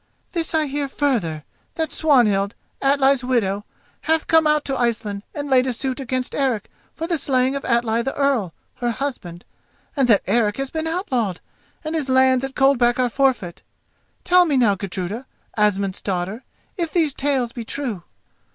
[0.31, 1.43] This I hear, further:
[1.75, 3.65] that Swanhild, Atli's widow,
[4.01, 7.63] hath come out to Iceland and laid a suit against Eric for the slaying of
[7.63, 9.45] Atli the Earl, her husband,
[9.95, 11.39] and that Eric has been outlawed
[11.83, 13.61] and his lands at Coldback are forfeit.
[14.23, 16.43] Tell me now, Gudruda, Asmund's daughter,
[16.77, 18.01] if these tales be true?"